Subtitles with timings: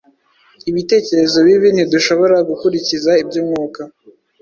[0.69, 3.81] ibitekerezo bibi, ntidushobora gukurikiza iby’Umwuka.